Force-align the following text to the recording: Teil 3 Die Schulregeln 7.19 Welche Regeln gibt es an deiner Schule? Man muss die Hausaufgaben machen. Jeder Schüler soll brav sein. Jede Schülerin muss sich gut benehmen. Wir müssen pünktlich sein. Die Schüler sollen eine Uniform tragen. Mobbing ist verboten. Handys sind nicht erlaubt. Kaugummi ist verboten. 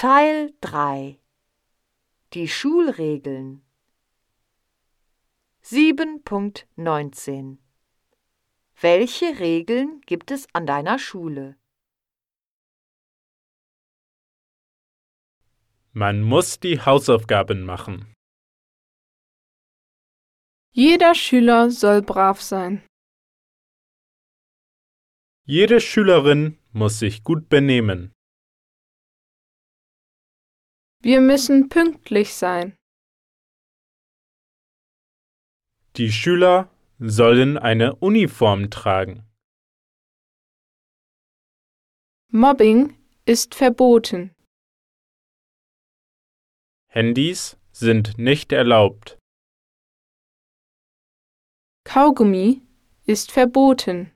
Teil 0.00 0.54
3 0.60 1.18
Die 2.32 2.46
Schulregeln 2.46 3.66
7.19 5.64 7.58
Welche 8.80 9.40
Regeln 9.40 10.00
gibt 10.02 10.30
es 10.30 10.46
an 10.54 10.66
deiner 10.66 11.00
Schule? 11.00 11.56
Man 15.90 16.22
muss 16.22 16.60
die 16.60 16.80
Hausaufgaben 16.80 17.64
machen. 17.64 18.14
Jeder 20.70 21.16
Schüler 21.16 21.72
soll 21.72 22.02
brav 22.02 22.40
sein. 22.40 22.86
Jede 25.44 25.80
Schülerin 25.80 26.56
muss 26.70 27.00
sich 27.00 27.24
gut 27.24 27.48
benehmen. 27.48 28.14
Wir 31.10 31.22
müssen 31.22 31.70
pünktlich 31.70 32.34
sein. 32.34 32.76
Die 35.96 36.12
Schüler 36.12 36.70
sollen 36.98 37.56
eine 37.56 37.96
Uniform 37.96 38.68
tragen. 38.68 39.26
Mobbing 42.30 42.94
ist 43.24 43.54
verboten. 43.54 44.34
Handys 46.88 47.56
sind 47.72 48.18
nicht 48.18 48.52
erlaubt. 48.52 49.18
Kaugummi 51.84 52.60
ist 53.06 53.32
verboten. 53.32 54.12